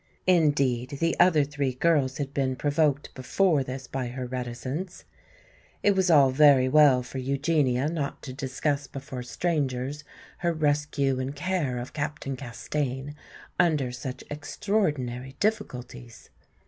[0.25, 5.05] Indeed, the other three girls had been provoked before this by her reticence.
[5.83, 10.03] It was all very well for Eugenia not to discuss before strangers
[10.39, 13.11] her rescue and care of Captain Castaigne
[13.59, 16.31] under such extraordinary difficulties.